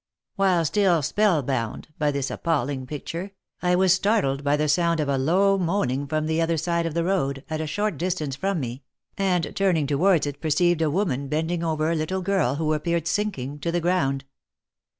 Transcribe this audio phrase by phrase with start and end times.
[0.35, 5.07] While still spell bound by this appalling picture, I was startled by the sound of
[5.07, 8.59] a low moaning from the other side of the road, at a short distance from
[8.59, 8.81] me,
[9.15, 13.59] and turning towards it perceived a woman bending over a little girl who appeared sinking
[13.59, 14.25] to the ground.